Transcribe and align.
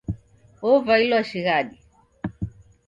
Wovailwa 0.63 1.19
shighadi. 1.29 1.77